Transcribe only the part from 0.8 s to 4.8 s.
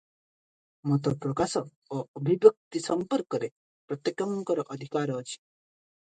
ମତ ପ୍ରକାଶ ଓ ଅଭିବ୍ୟକ୍ତି ସମ୍ପର୍କରେ ପ୍ରତ୍ୟେକଙ୍କର